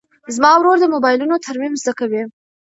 زما 0.35 0.51
ورور 0.57 0.77
د 0.81 0.85
موبایلونو 0.93 1.43
ترمیم 1.45 1.73
زده 1.81 1.93
کوي. 1.99 2.23